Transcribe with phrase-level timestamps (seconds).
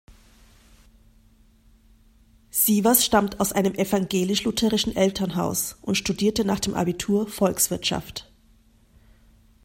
[2.49, 8.27] Sievers stammt aus einem evangelisch-lutherischen Elternhaus und studierte nach dem Abitur Volkswirtschaft.